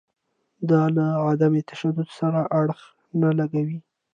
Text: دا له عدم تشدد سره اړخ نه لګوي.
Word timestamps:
دا 0.69 0.81
له 0.95 1.05
عدم 1.27 1.53
تشدد 1.69 2.07
سره 2.19 2.41
اړخ 2.59 2.79
نه 3.21 3.29
لګوي. 3.39 3.77